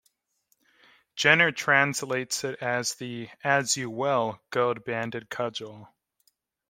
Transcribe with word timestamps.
Jenner 1.15 1.51
translates 1.51 2.43
it 2.43 2.55
as 2.59 2.95
the 2.95 3.29
As-You-Will 3.43 4.41
Gold-Banded 4.49 5.29
Cudgel. 5.29 5.89